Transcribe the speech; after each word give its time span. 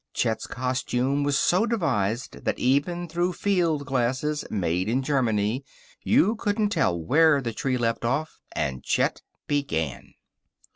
Chet's 0.15 0.47
costume 0.47 1.23
was 1.23 1.37
so 1.37 1.67
devised 1.67 2.43
that 2.43 2.57
even 2.57 3.07
through 3.07 3.33
field 3.33 3.85
glasses 3.85 4.43
(made 4.49 4.89
in 4.89 5.03
Germany) 5.03 5.63
you 6.01 6.35
couldn't 6.37 6.69
tell 6.69 6.99
where 6.99 7.39
tree 7.39 7.77
left 7.77 8.03
off 8.03 8.39
and 8.51 8.81
Chet 8.83 9.21
began. 9.45 10.15